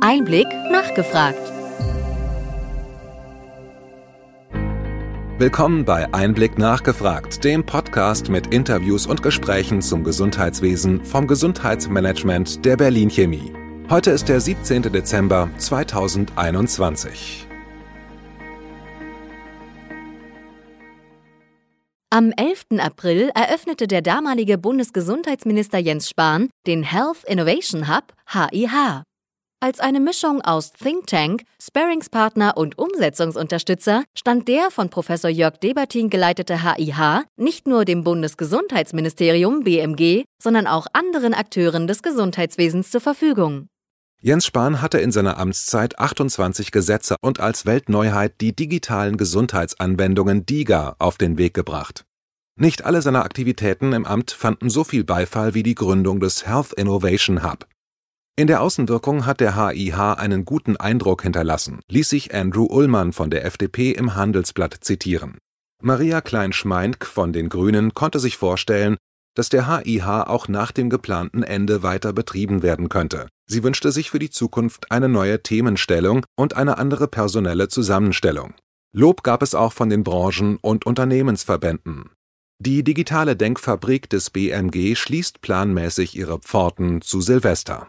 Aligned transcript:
Einblick 0.00 0.46
nachgefragt. 0.70 1.40
Willkommen 5.38 5.84
bei 5.84 6.12
Einblick 6.12 6.58
nachgefragt, 6.58 7.42
dem 7.44 7.64
Podcast 7.64 8.28
mit 8.28 8.52
Interviews 8.52 9.06
und 9.06 9.22
Gesprächen 9.22 9.80
zum 9.80 10.04
Gesundheitswesen 10.04 11.04
vom 11.04 11.26
Gesundheitsmanagement 11.26 12.64
der 12.64 12.76
Berlin 12.76 13.08
Chemie. 13.10 13.52
Heute 13.88 14.10
ist 14.10 14.28
der 14.28 14.40
17. 14.40 14.82
Dezember 14.92 15.48
2021. 15.56 17.46
Am 22.10 22.32
11. 22.36 22.78
April 22.78 23.30
eröffnete 23.34 23.86
der 23.86 24.02
damalige 24.02 24.58
Bundesgesundheitsminister 24.58 25.78
Jens 25.78 26.08
Spahn 26.08 26.50
den 26.66 26.82
Health 26.82 27.24
Innovation 27.26 27.88
Hub 27.88 28.12
HIH. 28.26 29.05
Als 29.58 29.80
eine 29.80 30.00
Mischung 30.00 30.42
aus 30.42 30.72
Think 30.74 31.06
Tank, 31.06 31.44
Sparringspartner 31.62 32.58
und 32.58 32.76
Umsetzungsunterstützer 32.76 34.04
stand 34.14 34.48
der 34.48 34.70
von 34.70 34.90
Professor 34.90 35.30
Jörg 35.30 35.56
Debertin 35.56 36.10
geleitete 36.10 36.62
HIH 36.62 37.24
nicht 37.38 37.66
nur 37.66 37.86
dem 37.86 38.04
Bundesgesundheitsministerium 38.04 39.64
BMG, 39.64 40.24
sondern 40.42 40.66
auch 40.66 40.86
anderen 40.92 41.32
Akteuren 41.32 41.86
des 41.86 42.02
Gesundheitswesens 42.02 42.90
zur 42.90 43.00
Verfügung. 43.00 43.68
Jens 44.20 44.44
Spahn 44.44 44.82
hatte 44.82 44.98
in 44.98 45.10
seiner 45.10 45.38
Amtszeit 45.38 45.98
28 45.98 46.70
Gesetze 46.70 47.16
und 47.22 47.40
als 47.40 47.64
Weltneuheit 47.64 48.34
die 48.42 48.54
digitalen 48.54 49.16
Gesundheitsanwendungen 49.16 50.44
DIGA 50.44 50.96
auf 50.98 51.16
den 51.16 51.38
Weg 51.38 51.54
gebracht. 51.54 52.04
Nicht 52.58 52.84
alle 52.84 53.00
seiner 53.00 53.24
Aktivitäten 53.24 53.94
im 53.94 54.04
Amt 54.04 54.32
fanden 54.32 54.68
so 54.68 54.84
viel 54.84 55.04
Beifall 55.04 55.54
wie 55.54 55.62
die 55.62 55.74
Gründung 55.74 56.20
des 56.20 56.46
Health 56.46 56.74
Innovation 56.74 57.42
Hub. 57.42 57.66
In 58.38 58.48
der 58.48 58.60
Außenwirkung 58.60 59.24
hat 59.24 59.40
der 59.40 59.56
HIH 59.56 60.18
einen 60.18 60.44
guten 60.44 60.76
Eindruck 60.76 61.22
hinterlassen, 61.22 61.80
ließ 61.88 62.10
sich 62.10 62.34
Andrew 62.34 62.66
Ullmann 62.66 63.14
von 63.14 63.30
der 63.30 63.46
FDP 63.46 63.92
im 63.92 64.14
Handelsblatt 64.14 64.76
zitieren. 64.82 65.38
Maria 65.82 66.20
Klein-Schmeink 66.20 67.06
von 67.06 67.32
den 67.32 67.48
Grünen 67.48 67.94
konnte 67.94 68.20
sich 68.20 68.36
vorstellen, 68.36 68.98
dass 69.34 69.48
der 69.48 69.66
HIH 69.66 70.26
auch 70.26 70.48
nach 70.48 70.70
dem 70.70 70.90
geplanten 70.90 71.42
Ende 71.42 71.82
weiter 71.82 72.12
betrieben 72.12 72.62
werden 72.62 72.90
könnte. 72.90 73.28
Sie 73.46 73.62
wünschte 73.62 73.90
sich 73.90 74.10
für 74.10 74.18
die 74.18 74.30
Zukunft 74.30 74.90
eine 74.90 75.08
neue 75.08 75.42
Themenstellung 75.42 76.26
und 76.36 76.56
eine 76.56 76.76
andere 76.76 77.08
personelle 77.08 77.68
Zusammenstellung. 77.68 78.52
Lob 78.94 79.22
gab 79.22 79.42
es 79.42 79.54
auch 79.54 79.72
von 79.72 79.88
den 79.88 80.04
Branchen- 80.04 80.58
und 80.60 80.84
Unternehmensverbänden. 80.84 82.10
Die 82.58 82.84
digitale 82.84 83.34
Denkfabrik 83.34 84.10
des 84.10 84.28
BMG 84.28 84.94
schließt 84.94 85.40
planmäßig 85.40 86.16
ihre 86.16 86.38
Pforten 86.38 87.00
zu 87.00 87.22
Silvester. 87.22 87.88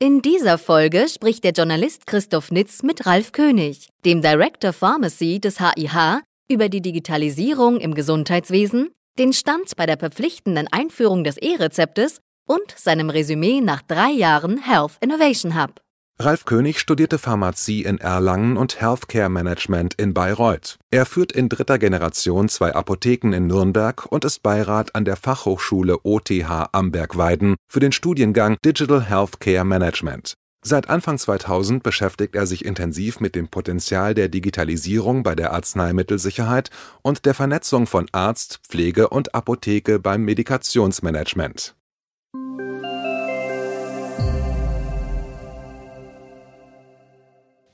In 0.00 0.22
dieser 0.22 0.58
Folge 0.58 1.08
spricht 1.08 1.42
der 1.42 1.50
Journalist 1.50 2.06
Christoph 2.06 2.52
Nitz 2.52 2.84
mit 2.84 3.04
Ralf 3.04 3.32
König, 3.32 3.88
dem 4.04 4.22
Director 4.22 4.72
Pharmacy 4.72 5.40
des 5.40 5.58
HIH, 5.58 6.20
über 6.48 6.68
die 6.68 6.80
Digitalisierung 6.80 7.80
im 7.80 7.94
Gesundheitswesen, 7.94 8.90
den 9.18 9.32
Stand 9.32 9.74
bei 9.76 9.86
der 9.86 9.98
verpflichtenden 9.98 10.68
Einführung 10.68 11.24
des 11.24 11.36
E-Rezeptes 11.36 12.20
und 12.46 12.70
seinem 12.76 13.10
Resümee 13.10 13.60
nach 13.60 13.82
drei 13.82 14.12
Jahren 14.12 14.62
Health 14.62 14.92
Innovation 15.00 15.60
Hub. 15.60 15.80
Ralf 16.20 16.46
König 16.46 16.80
studierte 16.80 17.16
Pharmazie 17.16 17.84
in 17.84 17.98
Erlangen 17.98 18.56
und 18.56 18.80
Healthcare 18.80 19.28
Management 19.28 19.94
in 19.94 20.14
Bayreuth. 20.14 20.76
Er 20.90 21.06
führt 21.06 21.30
in 21.30 21.48
dritter 21.48 21.78
Generation 21.78 22.48
zwei 22.48 22.74
Apotheken 22.74 23.32
in 23.32 23.46
Nürnberg 23.46 24.04
und 24.06 24.24
ist 24.24 24.42
Beirat 24.42 24.96
an 24.96 25.04
der 25.04 25.14
Fachhochschule 25.14 25.98
OTH 26.02 26.72
Amberg-Weiden 26.72 27.54
für 27.68 27.78
den 27.78 27.92
Studiengang 27.92 28.56
Digital 28.64 29.04
Healthcare 29.04 29.64
Management. 29.64 30.34
Seit 30.60 30.90
Anfang 30.90 31.18
2000 31.18 31.84
beschäftigt 31.84 32.34
er 32.34 32.48
sich 32.48 32.64
intensiv 32.64 33.20
mit 33.20 33.36
dem 33.36 33.46
Potenzial 33.46 34.12
der 34.14 34.28
Digitalisierung 34.28 35.22
bei 35.22 35.36
der 35.36 35.52
Arzneimittelsicherheit 35.52 36.70
und 37.00 37.26
der 37.26 37.34
Vernetzung 37.34 37.86
von 37.86 38.08
Arzt, 38.10 38.58
Pflege 38.68 39.08
und 39.10 39.36
Apotheke 39.36 40.00
beim 40.00 40.24
Medikationsmanagement. 40.24 41.76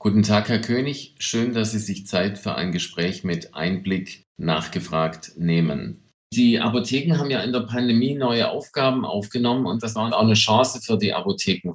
Guten 0.05 0.21
Tag, 0.21 0.49
Herr 0.49 0.61
König. 0.61 1.15
Schön, 1.17 1.55
dass 1.55 1.71
Sie 1.71 1.79
sich 1.79 2.05
Zeit 2.05 2.37
für 2.37 2.53
ein 2.53 2.71
Gespräch 2.71 3.23
mit 3.23 3.55
Einblick 3.55 4.21
nachgefragt 4.37 5.31
nehmen. 5.35 6.11
Die 6.31 6.59
Apotheken 6.59 7.17
haben 7.17 7.31
ja 7.31 7.41
in 7.41 7.51
der 7.51 7.61
Pandemie 7.61 8.13
neue 8.13 8.51
Aufgaben 8.51 9.03
aufgenommen 9.03 9.65
und 9.65 9.81
das 9.81 9.95
war 9.95 10.13
auch 10.13 10.21
eine 10.21 10.35
Chance 10.35 10.79
für 10.83 10.99
die 10.99 11.11
Apotheken. 11.11 11.73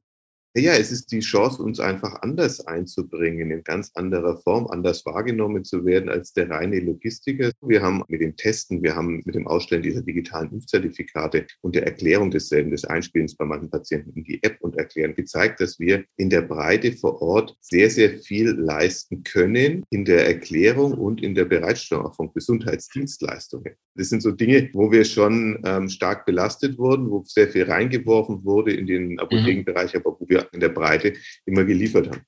Ja, 0.56 0.72
es 0.72 0.90
ist 0.90 1.12
die 1.12 1.20
Chance, 1.20 1.62
uns 1.62 1.78
einfach 1.78 2.22
anders 2.22 2.66
einzubringen, 2.66 3.52
in 3.52 3.62
ganz 3.62 3.92
anderer 3.94 4.36
Form, 4.36 4.66
anders 4.66 5.06
wahrgenommen 5.06 5.64
zu 5.64 5.84
werden 5.84 6.08
als 6.08 6.32
der 6.32 6.50
reine 6.50 6.80
Logistiker. 6.80 7.52
Wir 7.60 7.82
haben 7.82 8.02
mit 8.08 8.20
dem 8.20 8.34
Testen, 8.34 8.82
wir 8.82 8.96
haben 8.96 9.22
mit 9.24 9.36
dem 9.36 9.46
Ausstellen 9.46 9.84
dieser 9.84 10.02
digitalen 10.02 10.50
Impfzertifikate 10.50 11.46
und 11.60 11.76
der 11.76 11.86
Erklärung 11.86 12.32
desselben, 12.32 12.72
des 12.72 12.84
Einspielens 12.84 13.36
bei 13.36 13.44
manchen 13.44 13.70
Patienten 13.70 14.10
in 14.16 14.24
die 14.24 14.42
App 14.42 14.56
und 14.60 14.76
erklären, 14.76 15.14
gezeigt, 15.14 15.60
dass 15.60 15.78
wir 15.78 16.04
in 16.16 16.30
der 16.30 16.42
Breite 16.42 16.94
vor 16.94 17.22
Ort 17.22 17.56
sehr, 17.60 17.88
sehr 17.88 18.18
viel 18.18 18.50
leisten 18.50 19.22
können 19.22 19.84
in 19.90 20.04
der 20.04 20.26
Erklärung 20.26 20.94
und 20.94 21.22
in 21.22 21.36
der 21.36 21.44
Bereitstellung 21.44 22.06
auch 22.06 22.16
von 22.16 22.32
Gesundheitsdienstleistungen. 22.34 23.76
Das 23.94 24.08
sind 24.08 24.20
so 24.20 24.32
Dinge, 24.32 24.68
wo 24.72 24.90
wir 24.90 25.04
schon 25.04 25.62
ähm, 25.64 25.88
stark 25.88 26.26
belastet 26.26 26.76
wurden, 26.76 27.08
wo 27.08 27.22
sehr 27.24 27.48
viel 27.48 27.64
reingeworfen 27.64 28.44
wurde 28.44 28.72
in 28.72 28.88
den 28.88 29.10
mhm. 29.10 29.18
Apothekenbereich, 29.20 29.94
aber 29.94 30.16
wo 30.18 30.28
wir 30.28 30.39
in 30.52 30.60
der 30.60 30.70
Breite 30.70 31.14
immer 31.44 31.64
geliefert 31.64 32.08
haben. 32.08 32.22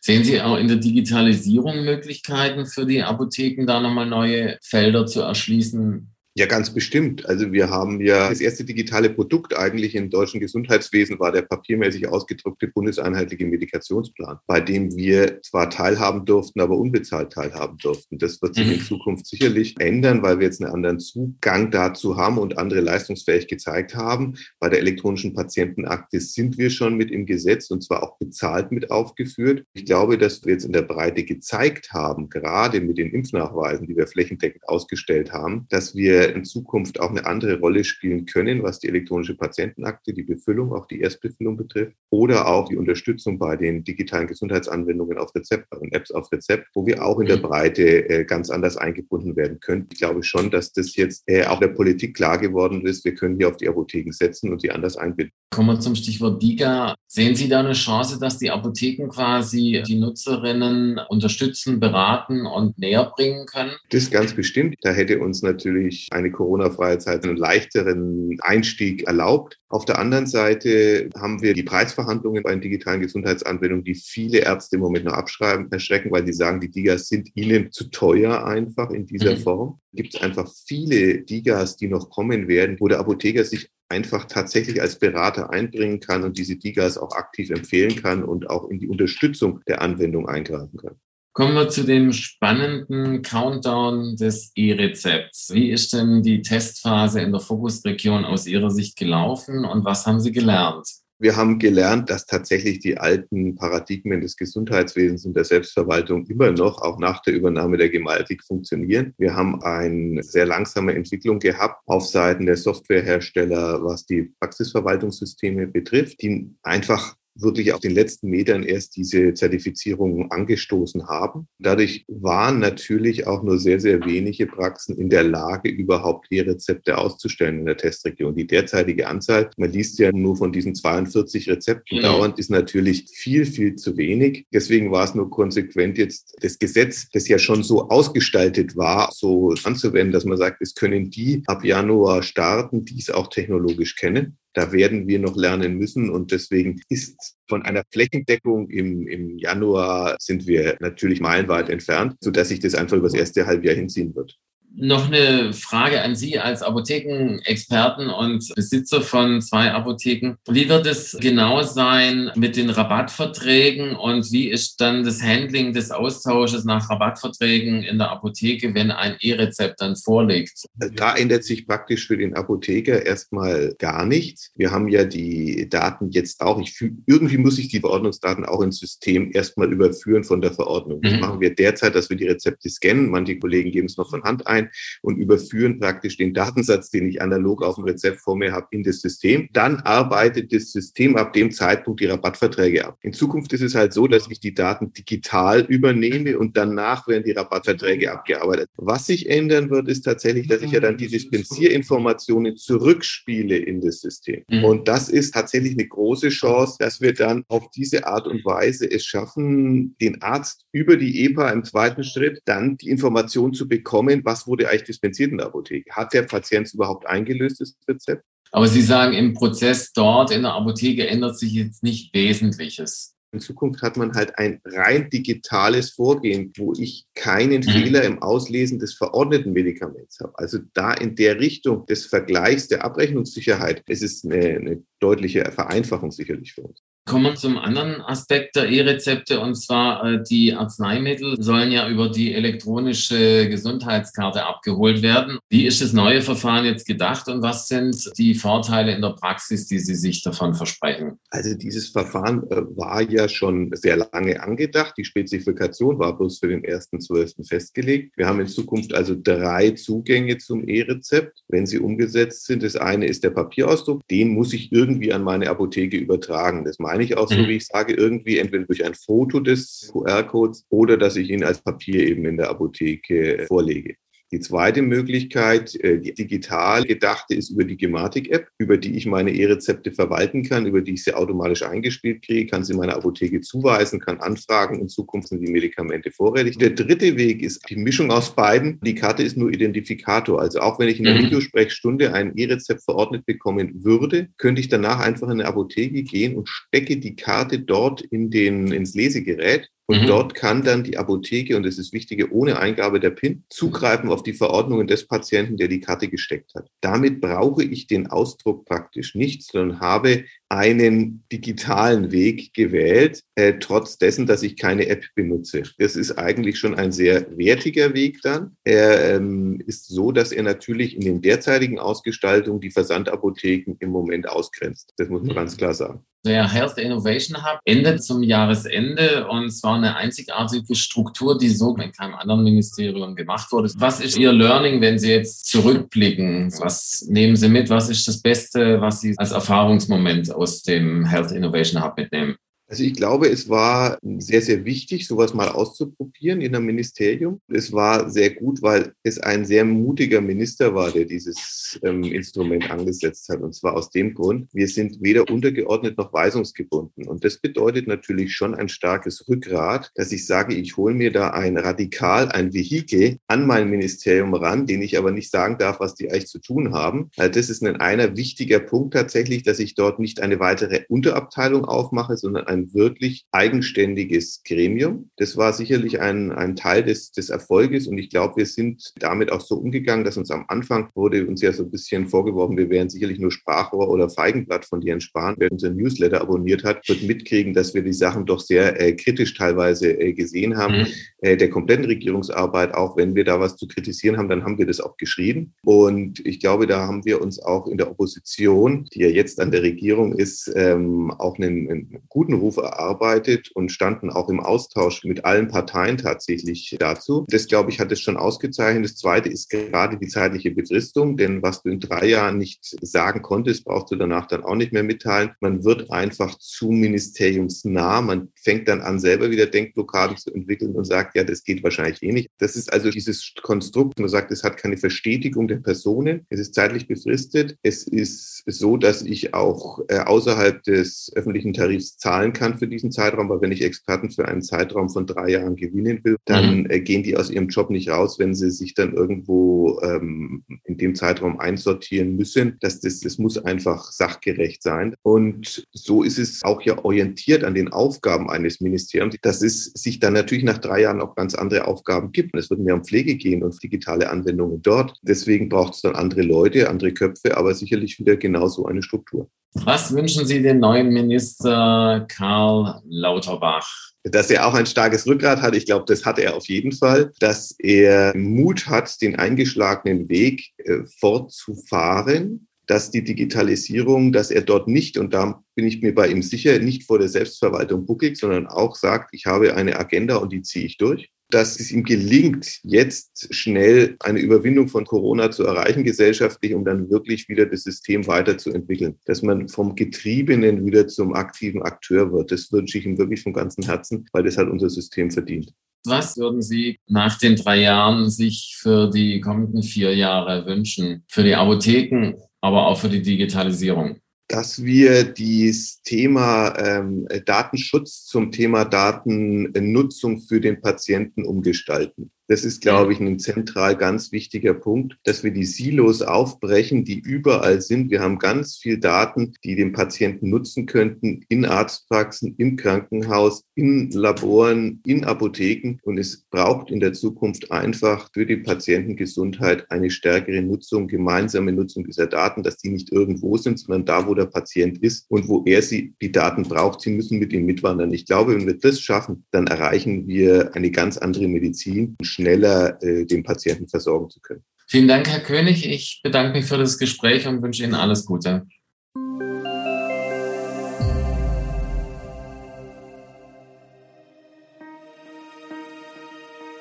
Sehen 0.00 0.22
Sie 0.22 0.40
auch 0.40 0.58
in 0.58 0.68
der 0.68 0.76
Digitalisierung 0.76 1.82
Möglichkeiten 1.84 2.66
für 2.66 2.84
die 2.84 3.02
Apotheken, 3.02 3.66
da 3.66 3.80
nochmal 3.80 4.06
neue 4.06 4.58
Felder 4.62 5.06
zu 5.06 5.22
erschließen, 5.22 6.13
ja, 6.36 6.46
ganz 6.46 6.74
bestimmt. 6.74 7.26
Also 7.26 7.52
wir 7.52 7.70
haben 7.70 8.00
ja 8.00 8.28
das 8.28 8.40
erste 8.40 8.64
digitale 8.64 9.08
Produkt 9.08 9.56
eigentlich 9.56 9.94
im 9.94 10.10
deutschen 10.10 10.40
Gesundheitswesen 10.40 11.20
war 11.20 11.30
der 11.30 11.42
papiermäßig 11.42 12.08
ausgedruckte 12.08 12.66
bundeseinheitliche 12.66 13.46
Medikationsplan, 13.46 14.38
bei 14.48 14.60
dem 14.60 14.96
wir 14.96 15.40
zwar 15.42 15.70
teilhaben 15.70 16.24
durften, 16.24 16.60
aber 16.60 16.76
unbezahlt 16.76 17.32
teilhaben 17.32 17.78
durften. 17.78 18.18
Das 18.18 18.42
wird 18.42 18.56
sich 18.56 18.66
mhm. 18.66 18.72
in 18.72 18.80
Zukunft 18.80 19.26
sicherlich 19.26 19.76
ändern, 19.78 20.22
weil 20.22 20.40
wir 20.40 20.46
jetzt 20.46 20.60
einen 20.60 20.72
anderen 20.72 20.98
Zugang 20.98 21.70
dazu 21.70 22.16
haben 22.16 22.38
und 22.38 22.58
andere 22.58 22.80
leistungsfähig 22.80 23.46
gezeigt 23.46 23.94
haben. 23.94 24.34
Bei 24.58 24.68
der 24.68 24.80
elektronischen 24.80 25.34
Patientenakte 25.34 26.18
sind 26.18 26.58
wir 26.58 26.70
schon 26.70 26.96
mit 26.96 27.12
im 27.12 27.26
Gesetz 27.26 27.70
und 27.70 27.84
zwar 27.84 28.02
auch 28.02 28.18
bezahlt 28.18 28.72
mit 28.72 28.90
aufgeführt. 28.90 29.64
Ich 29.72 29.84
glaube, 29.84 30.18
dass 30.18 30.44
wir 30.44 30.54
jetzt 30.54 30.64
in 30.64 30.72
der 30.72 30.82
Breite 30.82 31.22
gezeigt 31.22 31.92
haben, 31.92 32.28
gerade 32.28 32.80
mit 32.80 32.98
den 32.98 33.12
Impfnachweisen, 33.12 33.86
die 33.86 33.96
wir 33.96 34.08
flächendeckend 34.08 34.68
ausgestellt 34.68 35.32
haben, 35.32 35.66
dass 35.70 35.94
wir 35.94 36.23
in 36.32 36.44
Zukunft 36.44 37.00
auch 37.00 37.10
eine 37.10 37.26
andere 37.26 37.58
Rolle 37.58 37.84
spielen 37.84 38.26
können, 38.26 38.62
was 38.62 38.78
die 38.78 38.88
elektronische 38.88 39.36
Patientenakte, 39.36 40.12
die 40.12 40.22
Befüllung, 40.22 40.72
auch 40.72 40.86
die 40.86 41.00
Erstbefüllung 41.00 41.56
betrifft 41.56 41.96
oder 42.10 42.48
auch 42.48 42.68
die 42.68 42.76
Unterstützung 42.76 43.38
bei 43.38 43.56
den 43.56 43.84
digitalen 43.84 44.26
Gesundheitsanwendungen 44.26 45.18
auf 45.18 45.34
Rezept, 45.34 45.68
den 45.82 45.92
Apps 45.92 46.10
auf 46.10 46.30
Rezept, 46.32 46.68
wo 46.74 46.86
wir 46.86 47.04
auch 47.04 47.20
in 47.20 47.26
der 47.26 47.38
mhm. 47.38 47.42
Breite 47.42 48.08
äh, 48.08 48.24
ganz 48.24 48.50
anders 48.50 48.76
eingebunden 48.76 49.36
werden 49.36 49.60
können. 49.60 49.86
Ich 49.92 49.98
glaube 49.98 50.22
schon, 50.22 50.50
dass 50.50 50.72
das 50.72 50.96
jetzt 50.96 51.22
äh, 51.26 51.44
auch 51.44 51.60
der 51.60 51.68
Politik 51.68 52.16
klar 52.16 52.38
geworden 52.38 52.86
ist. 52.86 53.04
Wir 53.04 53.14
können 53.14 53.36
hier 53.36 53.48
auf 53.48 53.56
die 53.56 53.68
Apotheken 53.68 54.12
setzen 54.12 54.52
und 54.52 54.60
sie 54.60 54.70
anders 54.70 54.96
einbinden. 54.96 55.32
Kommen 55.54 55.68
wir 55.68 55.80
zum 55.80 55.94
Stichwort 55.94 56.42
DIGA. 56.42 56.96
Sehen 57.06 57.36
Sie 57.36 57.48
da 57.48 57.60
eine 57.60 57.74
Chance, 57.74 58.18
dass 58.18 58.38
die 58.38 58.50
Apotheken 58.50 59.08
quasi 59.08 59.82
die 59.86 59.94
Nutzerinnen 59.94 60.98
unterstützen, 61.08 61.78
beraten 61.78 62.44
und 62.44 62.76
näher 62.76 63.12
bringen 63.14 63.46
können? 63.46 63.70
Das 63.90 64.10
ganz 64.10 64.34
bestimmt. 64.34 64.74
Da 64.82 64.90
hätte 64.90 65.20
uns 65.20 65.42
natürlich 65.42 66.08
eine 66.14 66.30
Corona-freie 66.30 66.98
Zeit 66.98 67.24
einen 67.24 67.36
leichteren 67.36 68.36
Einstieg 68.40 69.06
erlaubt. 69.06 69.58
Auf 69.68 69.84
der 69.84 69.98
anderen 69.98 70.26
Seite 70.26 71.10
haben 71.16 71.42
wir 71.42 71.54
die 71.54 71.62
Preisverhandlungen 71.62 72.42
bei 72.42 72.52
den 72.52 72.60
digitalen 72.60 73.00
Gesundheitsanwendungen, 73.00 73.84
die 73.84 73.94
viele 73.94 74.38
Ärzte 74.38 74.76
im 74.76 74.82
Moment 74.82 75.06
noch 75.06 75.14
abschreiben, 75.14 75.70
erschrecken, 75.70 76.10
weil 76.10 76.26
sie 76.26 76.32
sagen, 76.32 76.60
die 76.60 76.70
Digas 76.70 77.08
sind 77.08 77.30
ihnen 77.34 77.72
zu 77.72 77.90
teuer 77.90 78.46
einfach 78.46 78.90
in 78.90 79.06
dieser 79.06 79.36
mhm. 79.36 79.40
Form. 79.40 79.80
Gibt 79.92 80.14
es 80.14 80.22
einfach 80.22 80.50
viele 80.66 81.18
Digas, 81.22 81.76
die 81.76 81.88
noch 81.88 82.10
kommen 82.10 82.48
werden, 82.48 82.76
wo 82.78 82.88
der 82.88 83.00
Apotheker 83.00 83.44
sich 83.44 83.70
einfach 83.88 84.24
tatsächlich 84.24 84.80
als 84.80 84.98
Berater 84.98 85.50
einbringen 85.50 86.00
kann 86.00 86.24
und 86.24 86.38
diese 86.38 86.56
Digas 86.56 86.98
auch 86.98 87.12
aktiv 87.12 87.50
empfehlen 87.50 87.96
kann 87.96 88.24
und 88.24 88.48
auch 88.50 88.68
in 88.68 88.78
die 88.78 88.88
Unterstützung 88.88 89.60
der 89.68 89.82
Anwendung 89.82 90.28
eingreifen 90.28 90.78
kann. 90.78 90.96
Kommen 91.36 91.56
wir 91.56 91.68
zu 91.68 91.82
dem 91.82 92.12
spannenden 92.12 93.22
Countdown 93.22 94.14
des 94.14 94.52
E-Rezepts. 94.54 95.52
Wie 95.52 95.72
ist 95.72 95.92
denn 95.92 96.22
die 96.22 96.42
Testphase 96.42 97.22
in 97.22 97.32
der 97.32 97.40
Fokusregion 97.40 98.24
aus 98.24 98.46
Ihrer 98.46 98.70
Sicht 98.70 98.96
gelaufen 98.96 99.64
und 99.64 99.84
was 99.84 100.06
haben 100.06 100.20
Sie 100.20 100.30
gelernt? 100.30 100.86
Wir 101.18 101.34
haben 101.34 101.58
gelernt, 101.58 102.08
dass 102.08 102.26
tatsächlich 102.26 102.78
die 102.78 102.98
alten 102.98 103.56
Paradigmen 103.56 104.20
des 104.20 104.36
Gesundheitswesens 104.36 105.26
und 105.26 105.34
der 105.34 105.44
Selbstverwaltung 105.44 106.24
immer 106.26 106.52
noch, 106.52 106.80
auch 106.82 107.00
nach 107.00 107.20
der 107.22 107.34
Übernahme 107.34 107.78
der 107.78 107.88
Gematik, 107.88 108.44
funktionieren. 108.44 109.12
Wir 109.18 109.34
haben 109.34 109.60
eine 109.64 110.22
sehr 110.22 110.46
langsame 110.46 110.94
Entwicklung 110.94 111.40
gehabt 111.40 111.82
auf 111.86 112.06
Seiten 112.06 112.46
der 112.46 112.56
Softwarehersteller, 112.56 113.82
was 113.82 114.06
die 114.06 114.32
Praxisverwaltungssysteme 114.38 115.66
betrifft, 115.66 116.22
die 116.22 116.54
einfach 116.62 117.16
wirklich 117.34 117.72
auf 117.72 117.80
den 117.80 117.92
letzten 117.92 118.28
Metern 118.28 118.62
erst 118.62 118.96
diese 118.96 119.34
Zertifizierung 119.34 120.30
angestoßen 120.30 121.08
haben. 121.08 121.48
Dadurch 121.58 122.04
waren 122.08 122.58
natürlich 122.60 123.26
auch 123.26 123.42
nur 123.42 123.58
sehr, 123.58 123.80
sehr 123.80 124.04
wenige 124.04 124.46
Praxen 124.46 124.96
in 124.96 125.10
der 125.10 125.24
Lage, 125.24 125.68
überhaupt 125.68 126.26
E-Rezepte 126.30 126.96
auszustellen 126.98 127.60
in 127.60 127.66
der 127.66 127.76
Testregion. 127.76 128.34
Die 128.34 128.46
derzeitige 128.46 129.08
Anzahl, 129.08 129.50
man 129.56 129.72
liest 129.72 129.98
ja 129.98 130.12
nur 130.12 130.36
von 130.36 130.52
diesen 130.52 130.74
42 130.74 131.50
Rezepten 131.50 131.98
genau. 131.98 132.18
dauernd, 132.18 132.38
ist 132.38 132.50
natürlich 132.50 133.06
viel, 133.12 133.46
viel 133.46 133.74
zu 133.76 133.96
wenig. 133.96 134.46
Deswegen 134.52 134.92
war 134.92 135.04
es 135.04 135.14
nur 135.14 135.30
konsequent, 135.30 135.98
jetzt 135.98 136.36
das 136.40 136.58
Gesetz, 136.58 137.08
das 137.12 137.28
ja 137.28 137.38
schon 137.38 137.62
so 137.62 137.88
ausgestaltet 137.88 138.76
war, 138.76 139.10
so 139.12 139.54
anzuwenden, 139.64 140.12
dass 140.12 140.24
man 140.24 140.38
sagt, 140.38 140.62
es 140.62 140.74
können 140.74 141.10
die 141.10 141.42
ab 141.46 141.64
Januar 141.64 142.22
starten, 142.22 142.84
die 142.84 142.98
es 142.98 143.10
auch 143.10 143.28
technologisch 143.28 143.96
kennen. 143.96 144.36
Da 144.54 144.72
werden 144.72 145.08
wir 145.08 145.18
noch 145.18 145.36
lernen 145.36 145.76
müssen 145.76 146.08
und 146.10 146.30
deswegen 146.30 146.80
ist 146.88 147.36
von 147.48 147.62
einer 147.62 147.82
Flächendeckung 147.92 148.70
im, 148.70 149.06
im 149.08 149.36
Januar 149.36 150.16
sind 150.20 150.46
wir 150.46 150.76
natürlich 150.80 151.20
meilenweit 151.20 151.68
entfernt, 151.68 152.16
sodass 152.20 152.48
sich 152.48 152.60
das 152.60 152.74
einfach 152.74 152.96
über 152.96 153.08
das 153.08 153.18
erste 153.18 153.46
Halbjahr 153.46 153.74
hinziehen 153.74 154.14
wird. 154.14 154.38
Noch 154.76 155.06
eine 155.06 155.52
Frage 155.52 156.02
an 156.02 156.16
Sie 156.16 156.38
als 156.38 156.62
Apothekenexperten 156.62 158.08
und 158.08 158.52
Besitzer 158.56 159.02
von 159.02 159.40
zwei 159.40 159.70
Apotheken. 159.70 160.34
Wie 160.48 160.68
wird 160.68 160.86
es 160.86 161.16
genau 161.20 161.62
sein 161.62 162.30
mit 162.34 162.56
den 162.56 162.70
Rabattverträgen 162.70 163.94
und 163.94 164.32
wie 164.32 164.48
ist 164.48 164.80
dann 164.80 165.04
das 165.04 165.22
Handling 165.22 165.72
des 165.72 165.92
Austausches 165.92 166.64
nach 166.64 166.90
Rabattverträgen 166.90 167.84
in 167.84 167.98
der 167.98 168.10
Apotheke, 168.10 168.74
wenn 168.74 168.90
ein 168.90 169.16
E-Rezept 169.20 169.80
dann 169.80 169.94
vorliegt? 169.94 170.64
Da 170.74 171.14
ändert 171.14 171.44
sich 171.44 171.66
praktisch 171.66 172.08
für 172.08 172.16
den 172.16 172.34
Apotheker 172.34 173.06
erstmal 173.06 173.74
gar 173.78 174.04
nichts. 174.04 174.50
Wir 174.56 174.72
haben 174.72 174.88
ja 174.88 175.04
die 175.04 175.68
Daten 175.68 176.10
jetzt 176.10 176.40
auch. 176.40 176.60
Ich 176.60 176.72
fühl, 176.72 176.96
irgendwie 177.06 177.38
muss 177.38 177.58
ich 177.58 177.68
die 177.68 177.80
Verordnungsdaten 177.80 178.44
auch 178.44 178.60
ins 178.60 178.80
System 178.80 179.30
erstmal 179.32 179.72
überführen 179.72 180.24
von 180.24 180.40
der 180.40 180.52
Verordnung. 180.52 181.00
Das 181.00 181.12
mhm. 181.12 181.20
machen 181.20 181.40
wir 181.40 181.54
derzeit, 181.54 181.94
dass 181.94 182.10
wir 182.10 182.16
die 182.16 182.26
Rezepte 182.26 182.68
scannen. 182.68 183.08
Manche 183.08 183.38
Kollegen 183.38 183.70
geben 183.70 183.86
es 183.86 183.96
noch 183.96 184.10
von 184.10 184.24
Hand 184.24 184.46
ein 184.48 184.63
und 185.02 185.16
überführen 185.16 185.78
praktisch 185.78 186.16
den 186.16 186.34
Datensatz, 186.34 186.90
den 186.90 187.08
ich 187.08 187.22
analog 187.22 187.62
auf 187.62 187.76
dem 187.76 187.84
Rezept 187.84 188.20
vor 188.20 188.36
mir 188.36 188.52
habe, 188.52 188.66
in 188.70 188.82
das 188.82 189.00
System. 189.00 189.48
Dann 189.52 189.76
arbeitet 189.80 190.52
das 190.52 190.72
System 190.72 191.16
ab 191.16 191.32
dem 191.32 191.50
Zeitpunkt 191.50 192.00
die 192.00 192.06
Rabattverträge 192.06 192.86
ab. 192.86 192.98
In 193.02 193.12
Zukunft 193.12 193.52
ist 193.52 193.62
es 193.62 193.74
halt 193.74 193.92
so, 193.92 194.06
dass 194.06 194.28
ich 194.30 194.40
die 194.40 194.54
Daten 194.54 194.92
digital 194.92 195.60
übernehme 195.60 196.38
und 196.38 196.56
danach 196.56 197.08
werden 197.08 197.24
die 197.24 197.32
Rabattverträge 197.32 198.12
abgearbeitet. 198.12 198.68
Was 198.76 199.06
sich 199.06 199.28
ändern 199.28 199.70
wird, 199.70 199.88
ist 199.88 200.02
tatsächlich, 200.02 200.48
dass 200.48 200.62
ich 200.62 200.72
ja 200.72 200.80
dann 200.80 200.96
die 200.96 201.08
Dispensierinformationen 201.08 202.56
zurückspiele 202.56 203.56
in 203.56 203.80
das 203.80 204.00
System. 204.00 204.44
Mhm. 204.48 204.64
Und 204.64 204.88
das 204.88 205.08
ist 205.08 205.34
tatsächlich 205.34 205.72
eine 205.72 205.88
große 205.88 206.28
Chance, 206.28 206.76
dass 206.78 207.00
wir 207.00 207.12
dann 207.12 207.44
auf 207.48 207.70
diese 207.70 208.06
Art 208.06 208.26
und 208.26 208.44
Weise 208.44 208.90
es 208.90 209.04
schaffen, 209.04 209.96
den 210.00 210.22
Arzt 210.22 210.64
über 210.72 210.96
die 210.96 211.24
EPA 211.24 211.50
im 211.50 211.64
zweiten 211.64 212.04
Schritt 212.04 212.40
dann 212.44 212.76
die 212.76 212.88
Information 212.88 213.52
zu 213.52 213.68
bekommen, 213.68 214.22
was 214.24 214.46
wurde 214.46 214.53
eigentlich 214.60 214.84
dispensiert 214.84 215.30
in 215.30 215.38
der 215.38 215.46
Apotheke? 215.46 215.90
Hat 215.90 216.12
der 216.12 216.22
Patient 216.22 216.72
überhaupt 216.72 217.06
eingelöst, 217.06 217.60
das 217.60 217.74
Rezept? 217.88 218.24
Aber 218.52 218.68
Sie 218.68 218.82
sagen, 218.82 219.14
im 219.14 219.34
Prozess 219.34 219.92
dort 219.92 220.30
in 220.30 220.42
der 220.42 220.52
Apotheke 220.52 221.08
ändert 221.08 221.38
sich 221.38 221.52
jetzt 221.52 221.82
nicht 221.82 222.14
Wesentliches. 222.14 223.14
In 223.32 223.40
Zukunft 223.40 223.82
hat 223.82 223.96
man 223.96 224.14
halt 224.14 224.38
ein 224.38 224.60
rein 224.64 225.10
digitales 225.10 225.90
Vorgehen, 225.90 226.52
wo 226.56 226.72
ich 226.72 227.04
keinen 227.16 227.62
mhm. 227.62 227.68
Fehler 227.68 228.04
im 228.04 228.22
Auslesen 228.22 228.78
des 228.78 228.94
verordneten 228.94 229.52
Medikaments 229.52 230.20
habe. 230.20 230.38
Also 230.38 230.58
da 230.72 230.94
in 230.94 231.16
der 231.16 231.40
Richtung 231.40 231.84
des 231.86 232.06
Vergleichs 232.06 232.68
der 232.68 232.84
Abrechnungssicherheit 232.84 233.82
ist 233.88 234.04
es 234.04 234.24
eine, 234.24 234.36
eine 234.36 234.82
deutliche 235.00 235.50
Vereinfachung 235.50 236.12
sicherlich 236.12 236.52
für 236.52 236.62
uns. 236.62 236.80
Kommen 237.06 237.24
wir 237.24 237.34
zum 237.34 237.58
anderen 237.58 238.00
Aspekt 238.00 238.56
der 238.56 238.70
E-Rezepte 238.70 239.38
und 239.38 239.56
zwar 239.56 240.04
äh, 240.04 240.22
die 240.22 240.54
Arzneimittel 240.54 241.36
sollen 241.38 241.70
ja 241.70 241.86
über 241.86 242.08
die 242.08 242.32
elektronische 242.32 243.46
Gesundheitskarte 243.50 244.46
abgeholt 244.46 245.02
werden. 245.02 245.38
Wie 245.50 245.66
ist 245.66 245.82
das 245.82 245.92
neue 245.92 246.22
Verfahren 246.22 246.64
jetzt 246.64 246.86
gedacht 246.86 247.28
und 247.28 247.42
was 247.42 247.68
sind 247.68 248.10
die 248.16 248.34
Vorteile 248.34 248.94
in 248.94 249.02
der 249.02 249.10
Praxis, 249.10 249.66
die 249.66 249.80
Sie 249.80 249.94
sich 249.94 250.22
davon 250.22 250.54
versprechen? 250.54 251.18
Also 251.28 251.54
dieses 251.54 251.88
Verfahren 251.88 252.42
äh, 252.50 252.62
war 252.74 253.02
ja 253.02 253.28
schon 253.28 253.70
sehr 253.74 253.96
lange 253.96 254.42
angedacht. 254.42 254.94
Die 254.96 255.04
Spezifikation 255.04 255.98
war 255.98 256.16
bloß 256.16 256.38
für 256.38 256.48
den 256.48 256.62
1.12. 256.62 257.46
festgelegt. 257.46 258.16
Wir 258.16 258.26
haben 258.26 258.40
in 258.40 258.46
Zukunft 258.46 258.94
also 258.94 259.14
drei 259.14 259.72
Zugänge 259.72 260.38
zum 260.38 260.66
E-Rezept, 260.66 261.42
wenn 261.48 261.66
sie 261.66 261.80
umgesetzt 261.80 262.46
sind. 262.46 262.62
Das 262.62 262.76
eine 262.76 263.06
ist 263.06 263.24
der 263.24 263.30
Papierausdruck. 263.30 264.08
Den 264.08 264.28
muss 264.28 264.54
ich 264.54 264.72
irgendwie 264.72 265.12
an 265.12 265.22
meine 265.22 265.50
Apotheke 265.50 265.98
übertragen. 265.98 266.64
Das 266.64 266.78
meine 266.94 267.02
ich 267.02 267.16
auch 267.16 267.28
so, 267.28 267.34
mhm. 267.34 267.48
wie 267.48 267.56
ich 267.56 267.66
sage, 267.66 267.92
irgendwie 267.92 268.38
entweder 268.38 268.66
durch 268.66 268.84
ein 268.84 268.94
Foto 268.94 269.40
des 269.40 269.90
QR-Codes 269.92 270.66
oder 270.68 270.96
dass 270.96 271.16
ich 271.16 271.28
ihn 271.28 271.42
als 271.42 271.60
Papier 271.60 272.06
eben 272.06 272.24
in 272.24 272.36
der 272.36 272.50
Apotheke 272.50 273.46
vorlege. 273.48 273.96
Die 274.34 274.40
zweite 274.40 274.82
Möglichkeit, 274.82 275.76
äh, 275.76 276.00
die 276.00 276.12
digital 276.12 276.82
gedachte, 276.82 277.36
ist 277.36 277.50
über 277.50 277.62
die 277.62 277.76
Gematik-App, 277.76 278.48
über 278.58 278.78
die 278.78 278.96
ich 278.96 279.06
meine 279.06 279.32
E-Rezepte 279.32 279.92
verwalten 279.92 280.42
kann, 280.42 280.66
über 280.66 280.80
die 280.80 280.94
ich 280.94 281.04
sie 281.04 281.14
automatisch 281.14 281.62
eingespielt 281.62 282.26
kriege, 282.26 282.50
kann 282.50 282.64
sie 282.64 282.74
meiner 282.74 282.96
Apotheke 282.96 283.42
zuweisen, 283.42 284.00
kann 284.00 284.18
anfragen. 284.18 284.80
In 284.80 284.88
Zukunft 284.88 285.28
sind 285.28 285.40
die 285.40 285.52
Medikamente 285.52 286.10
vorrätig. 286.10 286.58
Der 286.58 286.70
dritte 286.70 287.16
Weg 287.16 287.42
ist 287.42 287.62
die 287.70 287.76
Mischung 287.76 288.10
aus 288.10 288.34
beiden. 288.34 288.80
Die 288.80 288.96
Karte 288.96 289.22
ist 289.22 289.36
nur 289.36 289.52
Identifikator. 289.52 290.40
Also 290.40 290.58
auch 290.58 290.80
wenn 290.80 290.88
ich 290.88 290.98
in 290.98 291.04
der 291.04 291.14
mhm. 291.14 291.26
Videosprechstunde 291.26 292.12
ein 292.12 292.36
E-Rezept 292.36 292.82
verordnet 292.82 293.26
bekommen 293.26 293.84
würde, 293.84 294.30
könnte 294.36 294.60
ich 294.60 294.68
danach 294.68 294.98
einfach 294.98 295.28
in 295.28 295.34
eine 295.34 295.46
Apotheke 295.46 296.02
gehen 296.02 296.34
und 296.34 296.48
stecke 296.48 296.96
die 296.96 297.14
Karte 297.14 297.60
dort 297.60 298.00
in 298.00 298.30
den, 298.30 298.72
ins 298.72 298.96
Lesegerät 298.96 299.70
und 299.86 300.02
mhm. 300.02 300.06
dort 300.06 300.34
kann 300.34 300.62
dann 300.62 300.82
die 300.82 300.96
Apotheke, 300.96 301.56
und 301.56 301.64
das 301.64 301.78
ist 301.78 301.92
wichtige, 301.92 302.32
ohne 302.32 302.58
Eingabe 302.58 303.00
der 303.00 303.10
PIN 303.10 303.44
zugreifen 303.50 304.08
auf 304.08 304.22
die 304.22 304.32
Verordnungen 304.32 304.86
des 304.86 305.06
Patienten, 305.06 305.58
der 305.58 305.68
die 305.68 305.80
Karte 305.80 306.08
gesteckt 306.08 306.54
hat. 306.54 306.68
Damit 306.80 307.20
brauche 307.20 307.62
ich 307.62 307.86
den 307.86 308.06
Ausdruck 308.06 308.64
praktisch 308.64 309.14
nicht, 309.14 309.42
sondern 309.42 309.80
habe 309.80 310.24
einen 310.48 311.24
digitalen 311.30 312.12
Weg 312.12 312.54
gewählt, 312.54 313.22
äh, 313.34 313.54
trotz 313.60 313.98
dessen, 313.98 314.26
dass 314.26 314.42
ich 314.42 314.56
keine 314.56 314.86
App 314.86 315.04
benutze. 315.14 315.64
Das 315.78 315.96
ist 315.96 316.12
eigentlich 316.12 316.58
schon 316.58 316.74
ein 316.74 316.92
sehr 316.92 317.26
wertiger 317.36 317.92
Weg 317.92 318.20
dann. 318.22 318.56
Er 318.64 319.16
ähm, 319.16 319.62
ist 319.66 319.88
so, 319.88 320.12
dass 320.12 320.32
er 320.32 320.44
natürlich 320.44 320.96
in 320.96 321.02
den 321.02 321.20
derzeitigen 321.20 321.78
Ausgestaltungen 321.78 322.60
die 322.60 322.70
Versandapotheken 322.70 323.76
im 323.80 323.90
Moment 323.90 324.28
ausgrenzt. 324.28 324.94
Das 324.96 325.08
muss 325.08 325.22
man 325.22 325.32
mhm. 325.32 325.36
ganz 325.36 325.56
klar 325.56 325.74
sagen. 325.74 326.04
Der 326.24 326.50
Health 326.50 326.78
Innovation 326.78 327.44
Hub 327.44 327.60
endet 327.66 328.02
zum 328.02 328.22
Jahresende 328.22 329.26
und 329.28 329.50
zwar 329.50 329.76
eine 329.76 329.94
einzigartige 329.96 330.74
Struktur, 330.74 331.36
die 331.36 331.50
so 331.50 331.76
in 331.76 331.92
keinem 331.92 332.14
anderen 332.14 332.42
Ministerium 332.42 333.14
gemacht 333.14 333.52
wurde. 333.52 333.70
Was 333.76 334.00
ist 334.00 334.16
Ihr 334.16 334.32
Learning, 334.32 334.80
wenn 334.80 334.98
Sie 334.98 335.10
jetzt 335.10 335.46
zurückblicken? 335.46 336.50
Was 336.60 337.04
nehmen 337.08 337.36
Sie 337.36 337.50
mit? 337.50 337.68
Was 337.68 337.90
ist 337.90 338.08
das 338.08 338.22
Beste, 338.22 338.80
was 338.80 339.02
Sie 339.02 339.14
als 339.18 339.32
Erfahrungsmoment 339.32 340.34
aus 340.34 340.62
dem 340.62 341.04
Health 341.04 341.30
Innovation 341.30 341.84
Hub 341.84 341.96
mitnehmen? 341.98 342.36
Also 342.66 342.82
ich 342.82 342.94
glaube, 342.94 343.28
es 343.28 343.48
war 343.48 343.98
sehr, 344.02 344.40
sehr 344.40 344.64
wichtig, 344.64 345.06
sowas 345.06 345.34
mal 345.34 345.48
auszuprobieren 345.48 346.40
in 346.40 346.54
einem 346.54 346.64
Ministerium. 346.64 347.40
Es 347.48 347.72
war 347.72 348.10
sehr 348.10 348.30
gut, 348.30 348.62
weil 348.62 348.94
es 349.02 349.18
ein 349.18 349.44
sehr 349.44 349.64
mutiger 349.64 350.22
Minister 350.22 350.74
war, 350.74 350.90
der 350.90 351.04
dieses 351.04 351.78
ähm, 351.84 352.04
Instrument 352.04 352.70
angesetzt 352.70 353.28
hat. 353.28 353.42
Und 353.42 353.54
zwar 353.54 353.76
aus 353.76 353.90
dem 353.90 354.14
Grund, 354.14 354.48
wir 354.54 354.66
sind 354.68 355.02
weder 355.02 355.28
untergeordnet 355.28 355.98
noch 355.98 356.12
weisungsgebunden. 356.14 357.06
Und 357.06 357.24
das 357.24 357.38
bedeutet 357.38 357.86
natürlich 357.86 358.34
schon 358.34 358.54
ein 358.54 358.70
starkes 358.70 359.28
Rückgrat, 359.28 359.92
dass 359.94 360.10
ich 360.10 360.26
sage, 360.26 360.54
ich 360.54 360.76
hole 360.78 360.94
mir 360.94 361.12
da 361.12 361.30
ein 361.30 361.58
Radikal, 361.58 362.30
ein 362.30 362.54
Vehikel 362.54 363.18
an 363.26 363.46
mein 363.46 363.68
Ministerium 363.68 364.32
ran, 364.32 364.66
den 364.66 364.80
ich 364.80 364.96
aber 364.96 365.10
nicht 365.10 365.30
sagen 365.30 365.58
darf, 365.58 365.80
was 365.80 365.94
die 365.94 366.10
eigentlich 366.10 366.28
zu 366.28 366.40
tun 366.40 366.72
haben. 366.72 367.10
Also 367.18 367.32
das 367.38 367.50
ist 367.50 367.62
ein 367.62 367.76
einer 367.76 368.16
wichtiger 368.16 368.60
Punkt 368.60 368.94
tatsächlich, 368.94 369.42
dass 369.42 369.58
ich 369.58 369.74
dort 369.74 369.98
nicht 369.98 370.20
eine 370.20 370.40
weitere 370.40 370.84
Unterabteilung 370.88 371.66
aufmache, 371.66 372.16
sondern 372.16 372.53
ein 372.54 372.72
wirklich 372.72 373.26
eigenständiges 373.32 374.42
Gremium. 374.44 375.10
Das 375.16 375.36
war 375.36 375.52
sicherlich 375.52 376.00
ein, 376.00 376.32
ein 376.32 376.56
Teil 376.56 376.82
des, 376.82 377.12
des 377.12 377.30
Erfolges 377.30 377.86
und 377.86 377.98
ich 377.98 378.10
glaube, 378.10 378.36
wir 378.36 378.46
sind 378.46 378.92
damit 378.96 379.30
auch 379.30 379.40
so 379.40 379.56
umgegangen, 379.56 380.04
dass 380.04 380.16
uns 380.16 380.30
am 380.30 380.44
Anfang 380.48 380.88
wurde 380.94 381.26
uns 381.26 381.42
ja 381.42 381.52
so 381.52 381.64
ein 381.64 381.70
bisschen 381.70 382.08
vorgeworfen, 382.08 382.56
wir 382.56 382.70
wären 382.70 382.88
sicherlich 382.88 383.18
nur 383.18 383.30
Sprachrohr 383.30 383.88
oder 383.88 384.08
Feigenblatt 384.08 384.64
von 384.64 384.82
Jens 384.82 385.04
Spahn. 385.04 385.34
Wer 385.38 385.52
unseren 385.52 385.76
Newsletter 385.76 386.20
abonniert 386.20 386.64
hat, 386.64 386.88
wird 386.88 387.02
mitkriegen, 387.02 387.54
dass 387.54 387.74
wir 387.74 387.82
die 387.82 387.92
Sachen 387.92 388.26
doch 388.26 388.40
sehr 388.40 388.80
äh, 388.80 388.92
kritisch 388.94 389.34
teilweise 389.34 389.90
äh, 389.90 390.12
gesehen 390.12 390.56
haben. 390.56 390.78
Mhm. 390.78 390.86
Äh, 391.18 391.36
der 391.36 391.50
kompletten 391.50 391.84
Regierungsarbeit, 391.84 392.74
auch 392.74 392.96
wenn 392.96 393.14
wir 393.14 393.24
da 393.24 393.40
was 393.40 393.56
zu 393.56 393.66
kritisieren 393.66 394.16
haben, 394.16 394.28
dann 394.28 394.44
haben 394.44 394.58
wir 394.58 394.66
das 394.66 394.80
auch 394.80 394.96
geschrieben. 394.96 395.54
Und 395.64 396.24
ich 396.26 396.40
glaube, 396.40 396.66
da 396.66 396.86
haben 396.86 397.04
wir 397.04 397.20
uns 397.20 397.38
auch 397.40 397.66
in 397.66 397.78
der 397.78 397.90
Opposition, 397.90 398.86
die 398.92 399.00
ja 399.00 399.08
jetzt 399.08 399.40
an 399.40 399.50
der 399.50 399.62
Regierung 399.62 400.12
ist, 400.12 400.52
ähm, 400.54 401.10
auch 401.10 401.38
einen, 401.38 401.70
einen 401.70 401.98
guten 402.08 402.34
Beruf 402.44 402.58
erarbeitet 402.58 403.50
und 403.54 403.72
standen 403.72 404.10
auch 404.10 404.28
im 404.28 404.38
Austausch 404.38 405.02
mit 405.04 405.24
allen 405.24 405.48
Parteien 405.48 405.96
tatsächlich 405.96 406.76
dazu. 406.78 407.24
Das, 407.30 407.46
glaube 407.46 407.70
ich, 407.70 407.80
hat 407.80 407.90
es 407.90 408.00
schon 408.00 408.18
ausgezeichnet. 408.18 408.84
Das 408.84 408.96
Zweite 408.96 409.30
ist 409.30 409.48
gerade 409.48 409.96
die 409.96 410.08
zeitliche 410.08 410.50
Befristung, 410.50 411.16
denn 411.16 411.42
was 411.42 411.62
du 411.62 411.70
in 411.70 411.80
drei 411.80 412.06
Jahren 412.06 412.36
nicht 412.36 412.62
sagen 412.82 413.22
konntest, 413.22 413.64
brauchst 413.64 413.90
du 413.90 413.96
danach 413.96 414.26
dann 414.26 414.44
auch 414.44 414.56
nicht 414.56 414.72
mehr 414.74 414.82
mitteilen. 414.82 415.30
Man 415.40 415.64
wird 415.64 415.90
einfach 415.90 416.36
zu 416.38 416.70
ministeriumsnah. 416.70 418.02
Man 418.02 418.28
fängt 418.36 418.68
dann 418.68 418.82
an, 418.82 419.00
selber 419.00 419.30
wieder 419.30 419.46
Denkblockaden 419.46 420.18
zu 420.18 420.30
entwickeln 420.34 420.74
und 420.74 420.84
sagt, 420.84 421.16
ja, 421.16 421.24
das 421.24 421.44
geht 421.44 421.62
wahrscheinlich 421.62 422.02
eh 422.02 422.12
nicht. 422.12 422.28
Das 422.38 422.56
ist 422.56 422.70
also 422.70 422.90
dieses 422.90 423.32
Konstrukt, 423.42 423.98
man 423.98 424.10
sagt, 424.10 424.30
es 424.30 424.44
hat 424.44 424.58
keine 424.58 424.76
Verstetigung 424.76 425.48
der 425.48 425.56
Personen, 425.56 426.26
es 426.28 426.40
ist 426.40 426.54
zeitlich 426.54 426.88
befristet, 426.88 427.56
es 427.62 427.84
ist 427.84 428.42
so, 428.46 428.76
dass 428.76 429.00
ich 429.00 429.32
auch 429.32 429.80
äh, 429.88 430.00
außerhalb 430.00 430.62
des 430.62 431.10
öffentlichen 431.14 431.54
Tarifs 431.54 431.96
zahlen 431.96 432.33
kann 432.34 432.58
für 432.58 432.68
diesen 432.68 432.92
Zeitraum, 432.92 433.28
weil 433.30 433.40
wenn 433.40 433.52
ich 433.52 433.62
Experten 433.62 434.10
für 434.10 434.28
einen 434.28 434.42
Zeitraum 434.42 434.90
von 434.90 435.06
drei 435.06 435.30
Jahren 435.30 435.56
gewinnen 435.56 436.04
will, 436.04 436.16
dann 436.26 436.60
mhm. 436.60 436.70
äh, 436.70 436.80
gehen 436.80 437.02
die 437.02 437.16
aus 437.16 437.30
ihrem 437.30 437.48
Job 437.48 437.70
nicht 437.70 437.88
raus, 437.88 438.18
wenn 438.18 438.34
sie 438.34 438.50
sich 438.50 438.74
dann 438.74 438.92
irgendwo 438.92 439.80
ähm, 439.82 440.44
in 440.64 440.76
dem 440.76 440.94
Zeitraum 440.94 441.40
einsortieren 441.40 442.16
müssen. 442.16 442.58
Das, 442.60 442.80
das, 442.80 443.00
das 443.00 443.18
muss 443.18 443.38
einfach 443.38 443.90
sachgerecht 443.90 444.62
sein. 444.62 444.94
Und 445.02 445.64
so 445.72 446.02
ist 446.02 446.18
es 446.18 446.42
auch 446.44 446.60
ja 446.62 446.84
orientiert 446.84 447.44
an 447.44 447.54
den 447.54 447.68
Aufgaben 447.68 448.28
eines 448.28 448.60
Ministeriums, 448.60 449.16
dass 449.22 449.42
es 449.42 449.66
sich 449.74 450.00
dann 450.00 450.12
natürlich 450.12 450.44
nach 450.44 450.58
drei 450.58 450.82
Jahren 450.82 451.00
auch 451.00 451.14
ganz 451.14 451.34
andere 451.34 451.66
Aufgaben 451.66 452.12
gibt. 452.12 452.36
Es 452.36 452.50
wird 452.50 452.60
mehr 452.60 452.74
um 452.74 452.84
Pflege 452.84 453.16
gehen 453.16 453.42
und 453.42 453.62
digitale 453.62 454.10
Anwendungen 454.10 454.60
dort. 454.60 454.98
Deswegen 455.02 455.48
braucht 455.48 455.74
es 455.74 455.82
dann 455.82 455.94
andere 455.94 456.22
Leute, 456.22 456.68
andere 456.68 456.92
Köpfe, 456.92 457.36
aber 457.36 457.54
sicherlich 457.54 457.98
wieder 457.98 458.16
genauso 458.16 458.66
eine 458.66 458.82
Struktur. 458.82 459.28
Was 459.54 459.94
wünschen 459.94 460.26
Sie 460.26 460.42
dem 460.42 460.58
neuen 460.58 460.88
Minister 460.88 462.06
Karl 462.08 462.82
Lauterbach? 462.88 463.66
Dass 464.02 464.30
er 464.30 464.46
auch 464.46 464.54
ein 464.54 464.66
starkes 464.66 465.06
Rückgrat 465.06 465.40
hat, 465.40 465.54
ich 465.54 465.64
glaube, 465.64 465.84
das 465.86 466.04
hat 466.04 466.18
er 466.18 466.36
auf 466.36 466.48
jeden 466.48 466.72
Fall. 466.72 467.12
Dass 467.20 467.54
er 467.58 468.14
Mut 468.16 468.66
hat, 468.66 469.00
den 469.00 469.16
eingeschlagenen 469.16 470.08
Weg 470.08 470.52
äh, 470.58 470.80
fortzufahren 470.98 472.48
dass 472.66 472.90
die 472.90 473.04
Digitalisierung, 473.04 474.12
dass 474.12 474.30
er 474.30 474.42
dort 474.42 474.68
nicht, 474.68 474.98
und 474.98 475.14
da 475.14 475.42
bin 475.54 475.66
ich 475.66 475.82
mir 475.82 475.94
bei 475.94 476.08
ihm 476.08 476.22
sicher, 476.22 476.58
nicht 476.58 476.84
vor 476.84 476.98
der 476.98 477.08
Selbstverwaltung 477.08 477.86
buckelt, 477.86 478.16
sondern 478.16 478.46
auch 478.46 478.76
sagt, 478.76 479.10
ich 479.12 479.26
habe 479.26 479.54
eine 479.54 479.78
Agenda 479.78 480.16
und 480.16 480.32
die 480.32 480.42
ziehe 480.42 480.66
ich 480.66 480.78
durch. 480.78 481.10
Dass 481.30 481.58
es 481.58 481.72
ihm 481.72 481.84
gelingt, 481.84 482.60
jetzt 482.62 483.34
schnell 483.34 483.96
eine 484.00 484.20
Überwindung 484.20 484.68
von 484.68 484.84
Corona 484.84 485.30
zu 485.30 485.42
erreichen 485.44 485.82
gesellschaftlich, 485.82 486.54
um 486.54 486.64
dann 486.64 486.90
wirklich 486.90 487.28
wieder 487.28 487.46
das 487.46 487.62
System 487.62 488.06
weiterzuentwickeln. 488.06 488.98
Dass 489.06 489.22
man 489.22 489.48
vom 489.48 489.74
Getriebenen 489.74 490.64
wieder 490.66 490.86
zum 490.86 491.14
aktiven 491.14 491.62
Akteur 491.62 492.12
wird. 492.12 492.30
Das 492.30 492.52
wünsche 492.52 492.78
ich 492.78 492.86
ihm 492.86 492.98
wirklich 492.98 493.22
von 493.22 493.32
ganzem 493.32 493.64
Herzen, 493.64 494.06
weil 494.12 494.22
das 494.22 494.36
hat 494.36 494.48
unser 494.48 494.70
System 494.70 495.10
verdient. 495.10 495.52
Was 495.86 496.16
würden 496.16 496.40
Sie 496.40 496.78
nach 496.86 497.18
den 497.18 497.36
drei 497.36 497.60
Jahren 497.60 498.08
sich 498.08 498.56
für 498.58 498.90
die 498.90 499.20
kommenden 499.20 499.62
vier 499.62 499.94
Jahre 499.94 500.46
wünschen? 500.46 501.04
Für 501.08 501.22
die 501.22 501.34
Apotheken 501.34 502.14
aber 502.44 502.66
auch 502.66 502.78
für 502.78 502.90
die 502.90 503.00
Digitalisierung? 503.00 504.00
Dass 504.28 504.62
wir 504.62 505.04
das 505.04 505.80
Thema 505.82 506.54
ähm, 506.58 507.08
Datenschutz 507.24 508.04
zum 508.04 508.32
Thema 508.32 508.66
Datennutzung 508.66 510.20
für 510.20 510.42
den 510.42 510.60
Patienten 510.60 511.24
umgestalten. 511.24 512.12
Das 512.26 512.42
ist, 512.44 512.62
glaube 512.62 512.94
ich, 512.94 513.00
ein 513.00 513.18
zentral 513.18 513.76
ganz 513.76 514.10
wichtiger 514.10 514.54
Punkt, 514.54 514.96
dass 515.04 515.24
wir 515.24 515.30
die 515.30 515.44
Silos 515.44 516.00
aufbrechen, 516.00 516.84
die 516.84 516.98
überall 516.98 517.60
sind. 517.60 517.90
Wir 517.90 518.00
haben 518.00 518.18
ganz 518.18 518.56
viel 518.56 518.78
Daten, 518.78 519.34
die 519.44 519.56
den 519.56 519.72
Patienten 519.72 520.30
nutzen 520.30 520.64
könnten 520.64 521.20
in 521.28 521.44
Arztpraxen, 521.44 522.34
im 522.38 522.56
Krankenhaus, 522.56 523.44
in 523.54 523.90
Laboren, 523.90 524.80
in 524.86 525.04
Apotheken. 525.04 525.78
Und 525.82 525.98
es 525.98 526.24
braucht 526.30 526.70
in 526.70 526.80
der 526.80 526.94
Zukunft 526.94 527.52
einfach 527.52 528.08
für 528.14 528.24
die 528.24 528.38
Patientengesundheit 528.38 529.70
eine 529.70 529.90
stärkere 529.90 530.40
Nutzung, 530.40 530.88
gemeinsame 530.88 531.52
Nutzung 531.52 531.84
dieser 531.84 532.06
Daten, 532.06 532.42
dass 532.42 532.56
die 532.56 532.70
nicht 532.70 532.90
irgendwo 532.90 533.36
sind, 533.36 533.58
sondern 533.58 533.84
da, 533.84 534.06
wo 534.06 534.14
der 534.14 534.26
Patient 534.26 534.78
ist 534.78 535.04
und 535.10 535.28
wo 535.28 535.42
er 535.44 535.60
sie, 535.60 535.94
die 536.00 536.10
Daten 536.10 536.44
braucht. 536.44 536.80
Sie 536.80 536.90
müssen 536.90 537.18
mit 537.18 537.34
ihm 537.34 537.44
mitwandern. 537.44 537.92
Ich 537.92 538.06
glaube, 538.06 538.34
wenn 538.34 538.46
wir 538.46 538.56
das 538.56 538.80
schaffen, 538.80 539.24
dann 539.30 539.46
erreichen 539.46 540.08
wir 540.08 540.54
eine 540.54 540.70
ganz 540.70 540.96
andere 540.96 541.28
Medizin 541.28 541.96
schneller 542.14 542.82
äh, 542.82 543.04
den 543.04 543.22
Patienten 543.22 543.68
versorgen 543.68 544.10
zu 544.10 544.20
können. 544.20 544.44
Vielen 544.66 544.88
Dank, 544.88 545.08
Herr 545.08 545.20
König. 545.20 545.68
Ich 545.68 546.00
bedanke 546.02 546.38
mich 546.38 546.46
für 546.46 546.56
das 546.56 546.78
Gespräch 546.78 547.26
und 547.26 547.42
wünsche 547.42 547.62
Ihnen 547.62 547.74
alles 547.74 548.06
Gute. 548.06 548.46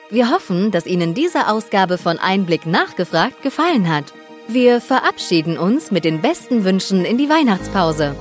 Wir 0.10 0.30
hoffen, 0.30 0.70
dass 0.70 0.86
Ihnen 0.86 1.16
diese 1.16 1.48
Ausgabe 1.48 1.98
von 1.98 2.20
Einblick 2.20 2.68
nachgefragt 2.68 3.42
gefallen 3.42 3.92
hat. 3.92 4.14
Wir 4.48 4.80
verabschieden 4.82 5.58
uns 5.58 5.90
mit 5.90 6.04
den 6.04 6.22
besten 6.22 6.66
Wünschen 6.66 7.06
in 7.06 7.18
die 7.18 7.30
Weihnachtspause. 7.30 8.16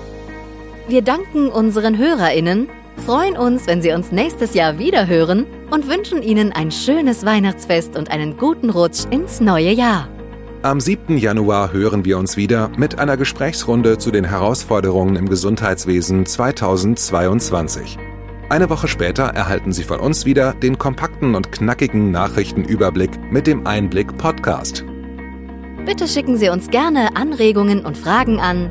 Wir 0.89 1.03
danken 1.03 1.49
unseren 1.49 1.99
HörerInnen 1.99 2.69
freuen 2.97 3.37
uns, 3.37 3.67
wenn 3.67 3.83
Sie 3.83 3.93
uns 3.93 4.13
nächstes 4.13 4.55
Jahr 4.55 4.79
wieder 4.79 5.07
hören 5.07 5.47
und 5.71 5.89
wünschen 5.89 6.23
Ihnen 6.23 6.53
ein 6.53 6.71
schönes 6.71 7.25
Weihnachtsfest 7.25 7.97
und 7.97 8.11
einen 8.11 8.37
guten 8.37 8.71
Rutsch 8.71 9.05
ins 9.11 9.41
neue 9.41 9.73
Jahr. 9.73 10.09
Am 10.63 10.79
7. 10.79 11.19
Januar 11.19 11.73
hören 11.73 12.05
wir 12.05 12.19
uns 12.19 12.37
wieder 12.37 12.71
mit 12.77 12.99
einer 12.99 13.17
Gesprächsrunde 13.17 13.99
zu 13.99 14.13
den 14.13 14.25
Herausforderungen 14.25 15.17
im 15.17 15.29
Gesundheitswesen 15.29 16.25
2022. 16.25 17.99
Eine 18.49 18.71
Woche 18.71 18.87
später 18.87 19.25
erhalten 19.25 19.73
Sie 19.73 19.83
von 19.83 19.99
uns 19.99 20.25
wieder 20.25 20.53
den 20.53 20.79
kompakten 20.79 21.35
und 21.35 21.51
knackigen 21.51 22.11
Nachrichtenüberblick 22.11 23.11
mit 23.33 23.47
dem 23.47 23.67
Einblick 23.67 24.17
Podcast. 24.19 24.85
Bitte 25.85 26.07
schicken 26.07 26.37
Sie 26.37 26.49
uns 26.49 26.69
gerne 26.71 27.17
Anregungen 27.17 27.85
und 27.85 27.97
Fragen 27.97 28.39
an 28.39 28.71